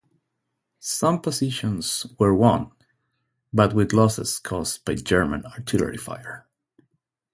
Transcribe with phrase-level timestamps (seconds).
[0.79, 2.71] Some positions were won,
[3.53, 6.47] but with losses caused by German artillery fire.